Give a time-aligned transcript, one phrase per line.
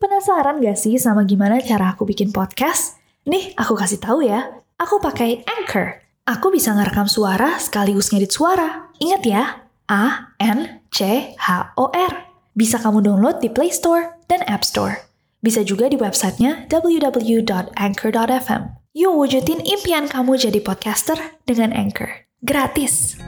[0.00, 2.96] Penasaran gak sih sama gimana cara aku bikin podcast?
[3.28, 4.48] Nih, aku kasih tahu ya.
[4.80, 6.00] Aku pakai Anchor.
[6.24, 8.88] Aku bisa ngerekam suara sekaligus ngedit suara.
[8.96, 12.32] Ingat ya, A N C H O R.
[12.56, 15.04] Bisa kamu download di Play Store dan App Store.
[15.44, 18.62] Bisa juga di websitenya www.anchor.fm.
[18.96, 22.24] Yuk wujudin impian kamu jadi podcaster dengan Anchor.
[22.40, 23.20] Gratis.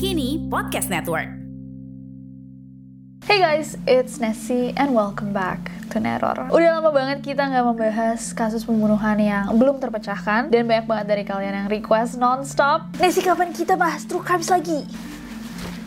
[0.00, 1.37] Kini Podcast Network.
[3.28, 6.48] Hey guys, it's Nessie and welcome back to Neror.
[6.48, 11.24] Udah lama banget kita nggak membahas kasus pembunuhan yang belum terpecahkan dan banyak banget dari
[11.28, 12.88] kalian yang request non-stop.
[12.96, 14.80] Nessie, kapan kita bahas true crimes lagi?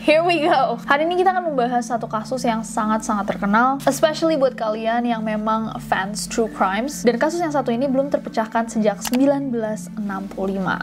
[0.02, 0.82] Here we go.
[0.90, 5.78] Hari ini kita akan membahas satu kasus yang sangat-sangat terkenal, especially buat kalian yang memang
[5.86, 7.06] fans true crimes.
[7.06, 9.94] Dan kasus yang satu ini belum terpecahkan sejak 1965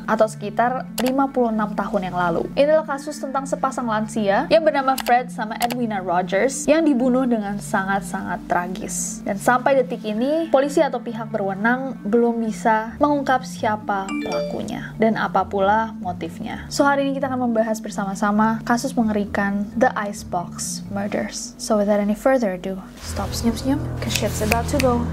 [0.08, 2.48] atau sekitar 56 tahun yang lalu.
[2.56, 7.60] Ini adalah kasus tentang sepasang lansia yang bernama Fred sama Edwina Rogers yang dibunuh dengan
[7.60, 9.20] sangat-sangat tragis.
[9.28, 15.44] Dan sampai detik ini, polisi atau pihak berwenang belum bisa mengungkap siapa pelakunya dan apa
[15.44, 16.72] pula motifnya.
[16.72, 21.52] So hari ini kita akan membahas bersama-sama kasus mengerikan The Icebox Murders.
[21.60, 25.04] So without any further ado, stop senyum-senyum, cause shit's about to go.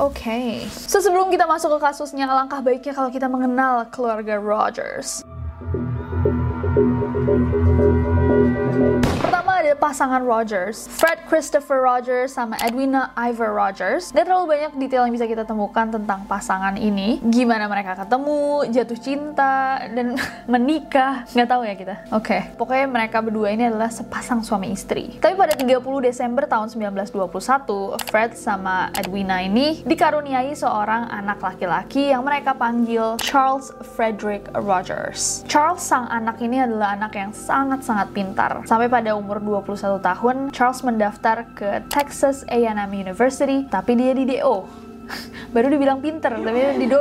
[0.00, 0.64] Okay.
[0.68, 5.24] so sebelum kita masuk ke kasusnya, alangkah baiknya kalau kita mengenal keluarga Rogers.
[9.20, 14.10] Pertama ada pasangan Rogers, Fred Christopher Rogers sama Edwina Ivor Rogers.
[14.10, 17.22] Gak terlalu banyak detail yang bisa kita temukan tentang pasangan ini.
[17.22, 20.18] Gimana mereka ketemu, jatuh cinta, dan
[20.50, 21.22] menikah.
[21.30, 22.02] Gak tahu ya kita.
[22.10, 22.40] Oke, okay.
[22.58, 25.14] pokoknya mereka berdua ini adalah sepasang suami istri.
[25.22, 32.26] Tapi pada 30 Desember tahun 1921, Fred sama Edwina ini dikaruniai seorang anak laki-laki yang
[32.26, 35.46] mereka panggil Charles Frederick Rogers.
[35.46, 38.66] Charles sang anak ini adalah anak yang sangat-sangat pintar.
[38.66, 44.89] Sampai pada umur 21 tahun, Charles mendaftar ke Texas A&M University, tapi dia di DO
[45.50, 47.00] baru dibilang pinter tapi di do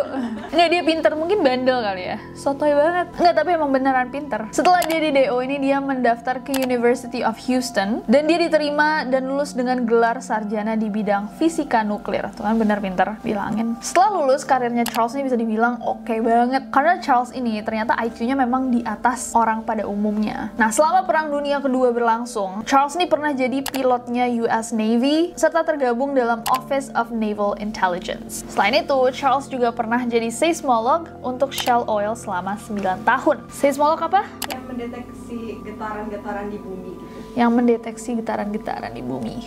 [0.49, 2.17] nggak dia pinter mungkin bandel kali ya.
[2.33, 3.07] Sotoy banget.
[3.21, 4.41] Nggak tapi emang beneran pinter.
[4.49, 8.01] Setelah dia di DO ini dia mendaftar ke University of Houston.
[8.09, 12.25] Dan dia diterima dan lulus dengan gelar sarjana di bidang fisika nuklir.
[12.33, 13.77] Tuh kan bener pinter bilangin.
[13.83, 16.73] Setelah lulus karirnya Charles ini bisa dibilang oke okay banget.
[16.73, 20.49] Karena Charles ini ternyata IQ-nya memang di atas orang pada umumnya.
[20.57, 26.17] Nah selama perang dunia kedua berlangsung Charles ini pernah jadi pilotnya US Navy serta tergabung
[26.17, 32.15] dalam Office of Naval Intelligence Selain itu, Charles juga pernah jadi seismolog untuk Shell Oil
[32.15, 33.37] selama 9 tahun.
[33.51, 34.25] Seismolog apa?
[34.47, 37.17] Yang mendeteksi getaran-getaran di bumi gitu.
[37.35, 39.37] Yang mendeteksi getaran-getaran di bumi.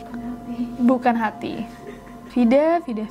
[0.82, 1.64] Bukan hati.
[2.32, 3.04] Vida, Vida.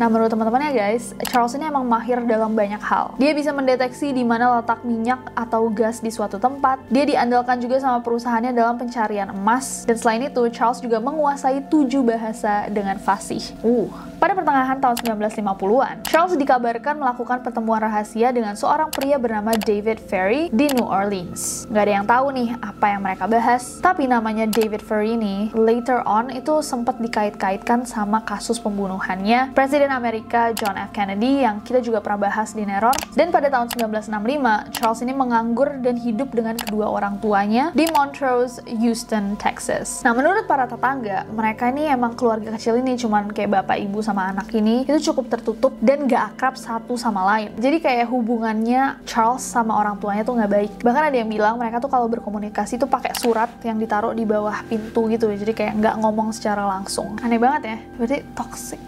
[0.00, 3.12] Nah, menurut teman-teman ya guys, Charles ini emang mahir dalam banyak hal.
[3.20, 6.80] Dia bisa mendeteksi di mana letak minyak atau gas di suatu tempat.
[6.88, 9.84] Dia diandalkan juga sama perusahaannya dalam pencarian emas.
[9.84, 13.52] Dan selain itu, Charles juga menguasai tujuh bahasa dengan fasih.
[13.60, 13.92] Uh,
[14.22, 20.46] pada pertengahan tahun 1950-an, Charles dikabarkan melakukan pertemuan rahasia dengan seorang pria bernama David Ferry
[20.54, 21.66] di New Orleans.
[21.66, 26.06] Gak ada yang tahu nih apa yang mereka bahas, tapi namanya David Ferry ini later
[26.06, 30.94] on itu sempat dikait-kaitkan sama kasus pembunuhannya Presiden Amerika John F.
[30.94, 32.94] Kennedy yang kita juga pernah bahas di Neror.
[33.18, 38.62] Dan pada tahun 1965, Charles ini menganggur dan hidup dengan kedua orang tuanya di Montrose,
[38.70, 40.06] Houston, Texas.
[40.06, 44.11] Nah, menurut para tetangga, mereka ini emang keluarga kecil ini cuman kayak bapak ibu sama
[44.20, 47.56] anak ini itu cukup tertutup dan gak akrab satu sama lain.
[47.56, 50.72] Jadi kayak hubungannya Charles sama orang tuanya tuh nggak baik.
[50.84, 54.60] Bahkan ada yang bilang mereka tuh kalau berkomunikasi tuh pakai surat yang ditaruh di bawah
[54.68, 55.32] pintu gitu.
[55.32, 57.16] Jadi kayak nggak ngomong secara langsung.
[57.24, 57.76] Aneh banget ya.
[57.96, 58.82] Berarti toxic.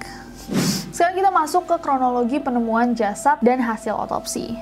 [0.92, 4.60] Sekarang kita masuk ke kronologi penemuan jasad dan hasil otopsi.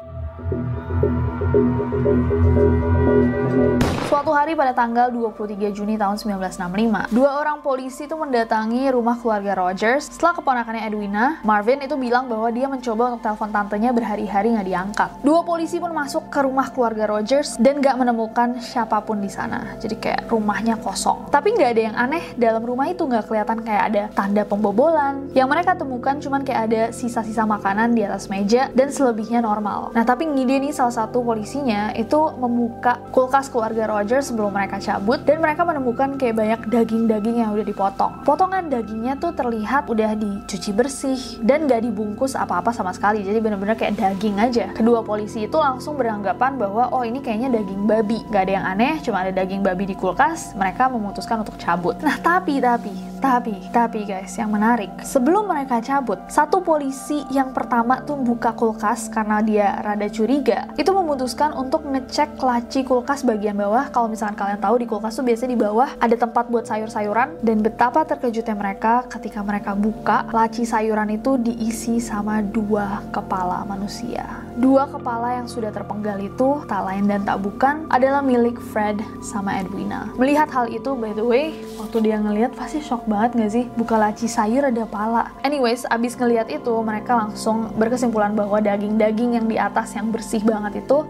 [4.12, 9.56] Suatu hari pada tanggal 23 Juni tahun 1965, dua orang polisi itu mendatangi rumah keluarga
[9.56, 14.68] Rogers setelah keponakannya Edwina, Marvin itu bilang bahwa dia mencoba untuk telepon tantenya berhari-hari nggak
[14.68, 15.10] diangkat.
[15.24, 19.80] Dua polisi pun masuk ke rumah keluarga Rogers dan nggak menemukan siapa pun di sana.
[19.80, 21.32] Jadi kayak rumahnya kosong.
[21.32, 25.32] Tapi nggak ada yang aneh, dalam rumah itu nggak kelihatan kayak ada tanda pembobolan.
[25.32, 29.88] Yang mereka temukan cuman kayak ada sisa-sisa makanan di atas meja dan selebihnya normal.
[29.96, 34.82] Nah tapi ngide nih salah satu polisinya itu membuka kulkas keluarga Rogers Rogers sebelum mereka
[34.82, 38.12] cabut dan mereka menemukan kayak banyak daging-daging yang udah dipotong.
[38.26, 43.22] Potongan dagingnya tuh terlihat udah dicuci bersih dan gak dibungkus apa-apa sama sekali.
[43.22, 44.74] Jadi bener-bener kayak daging aja.
[44.74, 48.18] Kedua polisi itu langsung beranggapan bahwa oh ini kayaknya daging babi.
[48.34, 50.58] Gak ada yang aneh, cuma ada daging babi di kulkas.
[50.58, 51.94] Mereka memutuskan untuk cabut.
[52.02, 58.02] Nah tapi tapi tapi, tapi guys, yang menarik, sebelum mereka cabut, satu polisi yang pertama
[58.02, 63.86] tuh buka kulkas karena dia rada curiga, itu memutuskan untuk ngecek laci kulkas bagian bawah
[63.94, 67.62] kalau misalkan kalian tahu di kulkas tuh biasanya di bawah ada tempat buat sayur-sayuran dan
[67.62, 74.26] betapa terkejutnya mereka ketika mereka buka laci sayuran itu diisi sama dua kepala manusia.
[74.58, 79.62] Dua kepala yang sudah terpenggal itu tak lain dan tak bukan adalah milik Fred sama
[79.62, 80.10] Edwina.
[80.18, 83.64] Melihat hal itu, by the way, waktu dia ngeliat pasti shock banget gak sih?
[83.76, 85.28] Buka laci sayur ada pala.
[85.44, 90.80] Anyways, abis ngeliat itu, mereka langsung berkesimpulan bahwa daging-daging yang di atas yang bersih banget
[90.80, 91.04] itu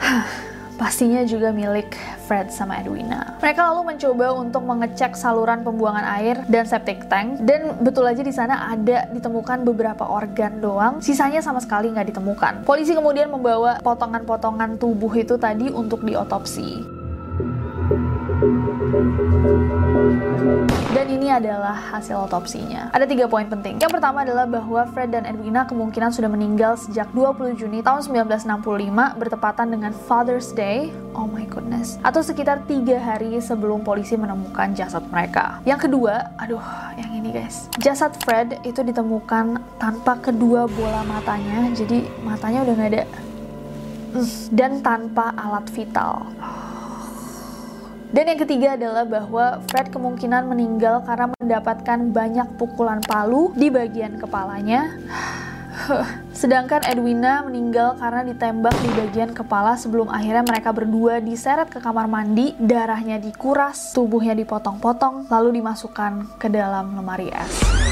[0.80, 1.92] pastinya juga milik
[2.24, 3.36] Fred sama Edwina.
[3.44, 8.32] Mereka lalu mencoba untuk mengecek saluran pembuangan air dan septic tank dan betul aja di
[8.32, 12.64] sana ada ditemukan beberapa organ doang, sisanya sama sekali nggak ditemukan.
[12.64, 16.82] Polisi kemudian membawa potongan-potongan tubuh itu tadi untuk diotopsi.
[20.92, 22.90] Dan ini adalah hasil otopsinya.
[22.90, 23.78] Ada tiga poin penting.
[23.78, 29.18] Yang pertama adalah bahwa Fred dan Edwina kemungkinan sudah meninggal sejak 20 Juni tahun 1965
[29.18, 30.90] bertepatan dengan Father's Day.
[31.14, 31.96] Oh my goodness.
[32.02, 35.62] Atau sekitar tiga hari sebelum polisi menemukan jasad mereka.
[35.62, 36.62] Yang kedua, aduh,
[36.98, 37.70] yang ini guys.
[37.78, 43.04] Jasad Fred itu ditemukan tanpa kedua bola matanya, jadi matanya udah nggak ada.
[44.12, 46.28] Mm, dan tanpa alat vital.
[48.12, 54.20] Dan yang ketiga adalah bahwa Fred kemungkinan meninggal karena mendapatkan banyak pukulan palu di bagian
[54.20, 55.00] kepalanya.
[56.36, 62.04] Sedangkan Edwina meninggal karena ditembak di bagian kepala sebelum akhirnya mereka berdua diseret ke kamar
[62.04, 67.91] mandi, darahnya dikuras, tubuhnya dipotong-potong, lalu dimasukkan ke dalam lemari es.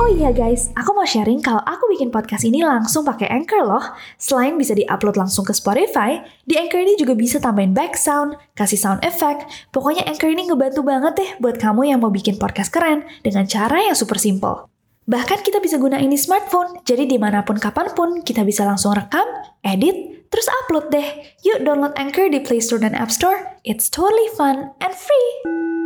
[0.00, 3.84] Oh iya guys, aku mau sharing kalau aku bikin podcast ini langsung pakai Anchor loh.
[4.16, 8.80] Selain bisa diupload langsung ke Spotify, di Anchor ini juga bisa tambahin back sound, kasih
[8.80, 9.44] sound effect.
[9.68, 13.76] Pokoknya Anchor ini ngebantu banget deh buat kamu yang mau bikin podcast keren dengan cara
[13.76, 14.72] yang super simple.
[15.04, 18.96] Bahkan kita bisa gunain di smartphone, jadi di mana pun kapan pun kita bisa langsung
[18.96, 19.28] rekam,
[19.60, 21.28] edit, terus upload deh.
[21.44, 23.36] Yuk download Anchor di Play Store dan App Store.
[23.68, 25.79] It's totally fun and free.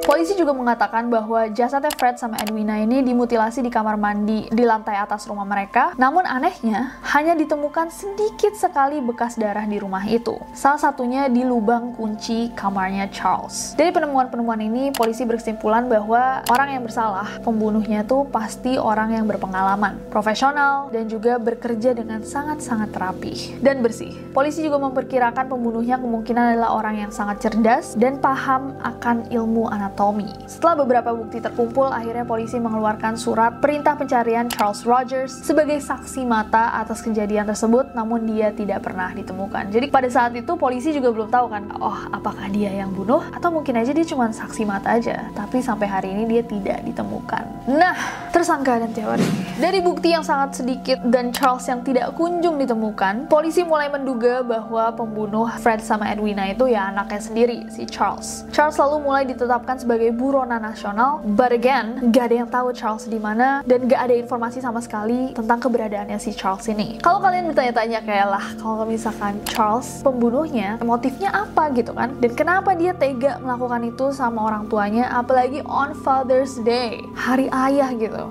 [0.00, 4.96] Polisi juga mengatakan bahwa jasadnya Fred sama Edwina ini dimutilasi di kamar mandi di lantai
[4.96, 5.92] atas rumah mereka.
[6.00, 10.40] Namun anehnya, hanya ditemukan sedikit sekali bekas darah di rumah itu.
[10.56, 13.76] Salah satunya di lubang kunci kamarnya Charles.
[13.76, 20.00] Dari penemuan-penemuan ini, polisi berkesimpulan bahwa orang yang bersalah, pembunuhnya tuh pasti orang yang berpengalaman,
[20.08, 24.16] profesional, dan juga bekerja dengan sangat-sangat rapi dan bersih.
[24.32, 29.89] Polisi juga memperkirakan pembunuhnya kemungkinan adalah orang yang sangat cerdas dan paham akan ilmu anatomi
[29.94, 30.30] Tommy.
[30.46, 36.74] Setelah beberapa bukti terkumpul, akhirnya polisi mengeluarkan surat perintah pencarian Charles Rogers sebagai saksi mata
[36.78, 39.72] atas kejadian tersebut, namun dia tidak pernah ditemukan.
[39.72, 43.50] Jadi pada saat itu polisi juga belum tahu kan, oh apakah dia yang bunuh atau
[43.50, 45.26] mungkin aja dia cuma saksi mata aja.
[45.34, 47.70] Tapi sampai hari ini dia tidak ditemukan.
[47.70, 47.96] Nah,
[48.30, 49.26] tersangka dan teori.
[49.58, 54.92] Dari bukti yang sangat sedikit dan Charles yang tidak kunjung ditemukan, polisi mulai menduga bahwa
[54.92, 58.44] pembunuh Fred sama Edwina itu ya anaknya sendiri, si Charles.
[58.52, 63.16] Charles lalu mulai ditetapkan sebagai buronan nasional, but again, gak ada yang tahu Charles di
[63.16, 67.00] mana dan gak ada informasi sama sekali tentang keberadaannya si Charles ini.
[67.00, 72.12] Kalau kalian bertanya-tanya kayak lah, kalau misalkan Charles pembunuhnya, motifnya apa gitu kan?
[72.20, 77.88] Dan kenapa dia tega melakukan itu sama orang tuanya, apalagi on Father's Day, hari ayah
[77.96, 78.24] gitu.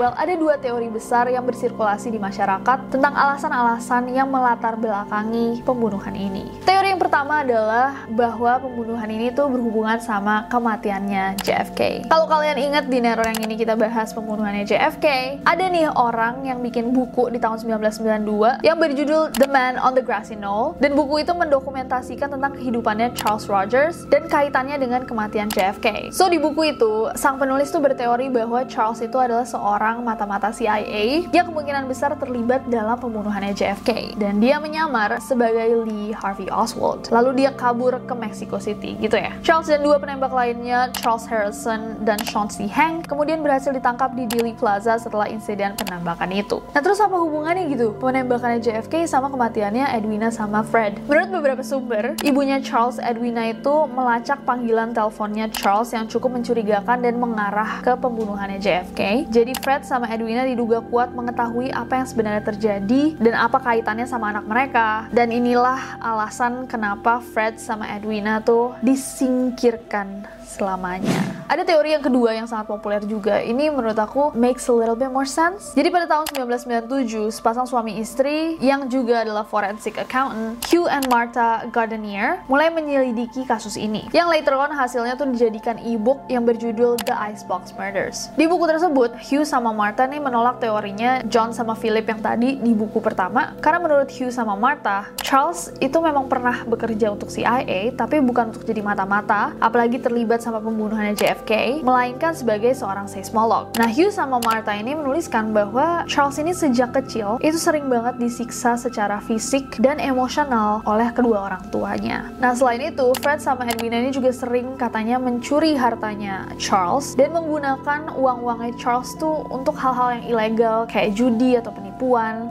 [0.00, 6.16] Well, ada dua teori besar yang bersirkulasi di masyarakat tentang alasan-alasan yang melatar belakangi pembunuhan
[6.16, 6.48] ini.
[6.64, 12.08] Teori yang pertama adalah bahwa pembunuhan ini tuh berhubungan sama kematiannya JFK.
[12.08, 16.64] Kalau kalian ingat di Neror yang ini kita bahas pembunuhannya JFK, ada nih orang yang
[16.64, 21.28] bikin buku di tahun 1992 yang berjudul The Man on the Grassy Knoll dan buku
[21.28, 26.08] itu mendokumentasikan tentang kehidupannya Charles Rogers dan kaitannya dengan kematian JFK.
[26.08, 30.54] So di buku itu, sang penulis tuh berteori bahwa Charles itu adalah seorang orang mata-mata
[30.54, 34.14] CIA yang kemungkinan besar terlibat dalam pembunuhannya JFK.
[34.14, 37.10] Dan dia menyamar sebagai Lee Harvey Oswald.
[37.10, 39.34] Lalu dia kabur ke Mexico City gitu ya.
[39.42, 42.46] Charles dan dua penembak lainnya, Charles Harrison dan Sean.
[42.50, 46.58] Hank, kemudian berhasil ditangkap di Dealey Plaza setelah insiden penembakan itu.
[46.74, 47.94] Nah terus apa hubungannya gitu?
[47.98, 50.98] Penembakannya JFK sama kematiannya Edwina sama Fred.
[51.06, 57.14] Menurut beberapa sumber, ibunya Charles Edwina itu melacak panggilan teleponnya Charles yang cukup mencurigakan dan
[57.22, 59.30] mengarah ke pembunuhannya JFK.
[59.30, 64.30] Jadi Fred Sama Edwina diduga kuat mengetahui apa yang sebenarnya terjadi dan apa kaitannya sama
[64.30, 65.08] anak mereka.
[65.10, 71.46] Dan inilah alasan kenapa Fred sama Edwina tuh disingkirkan selamanya.
[71.50, 73.42] Ada teori yang kedua yang sangat populer juga.
[73.42, 75.74] Ini menurut aku makes a little bit more sense.
[75.74, 81.66] Jadi pada tahun 1997, sepasang suami istri yang juga adalah forensic accountant, Hugh and Martha
[81.74, 84.06] Gardenier, mulai menyelidiki kasus ini.
[84.14, 88.30] Yang later on hasilnya tuh dijadikan e-book yang berjudul The Icebox Murders.
[88.38, 92.70] Di buku tersebut, Hugh sama Martha nih menolak teorinya John sama Philip yang tadi di
[92.70, 98.22] buku pertama, karena menurut Hugh sama Martha, Charles itu memang pernah bekerja untuk CIA, tapi
[98.22, 103.70] bukan untuk jadi mata-mata, apalagi terlibat sama pembunuhannya JFK, melainkan sebagai seorang seismolog.
[103.76, 108.74] Nah, Hugh sama Martha ini menuliskan bahwa Charles ini sejak kecil itu sering banget disiksa
[108.80, 112.32] secara fisik dan emosional oleh kedua orang tuanya.
[112.40, 118.16] Nah, selain itu, Fred sama Edwina ini juga sering katanya mencuri hartanya Charles dan menggunakan
[118.16, 121.89] uang-uangnya Charles tuh untuk hal-hal yang ilegal kayak judi atau penipuan.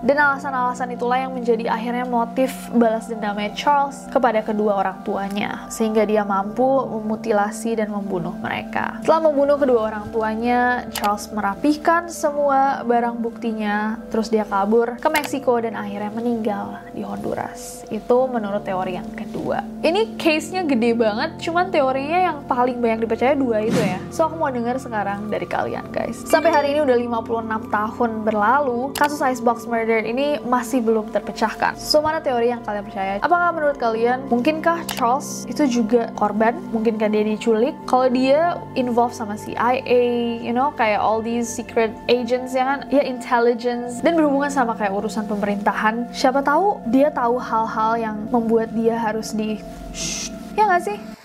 [0.06, 6.06] Dan alasan-alasan itulah yang menjadi akhirnya motif balas dendamnya Charles kepada kedua orang tuanya, sehingga
[6.06, 9.02] dia mampu memutilasi dan membunuh mereka.
[9.02, 15.58] Setelah membunuh kedua orang tuanya, Charles merapihkan semua barang buktinya, terus dia kabur ke Meksiko
[15.58, 17.82] dan akhirnya meninggal di Honduras.
[17.90, 19.66] Itu menurut teori yang kedua.
[19.82, 23.98] Ini case-nya gede banget, cuman teorinya yang paling banyak dipercaya dua itu ya.
[24.14, 26.22] So aku mau denger sekarang dari kalian guys.
[26.28, 31.80] Sampai hari ini udah 56 tahun berlalu, kasus Icebox Murder ini masih belum terpecahkan.
[31.80, 33.24] So mana teori yang kalian percaya?
[33.24, 36.60] Apakah menurut kalian mungkinkah Charles itu juga korban?
[36.76, 37.72] Mungkinkah dia diculik?
[37.88, 43.00] Kalau dia involved sama CIA, you know, kayak all these secret agents ya kan, ya
[43.00, 46.12] intelligence dan berhubungan sama kayak urusan pemerintahan.
[46.12, 49.56] Siapa tahu dia tahu hal-hal yang membuat dia harus di
[49.96, 51.19] Shh, ya nggak sih?